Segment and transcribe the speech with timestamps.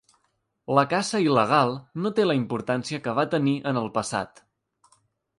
[0.77, 1.73] La caça il·legal
[2.05, 4.43] no té la importància que va tenir en el passat.